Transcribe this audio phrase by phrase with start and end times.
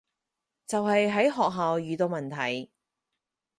[0.65, 2.71] 就係喺學校遇到問題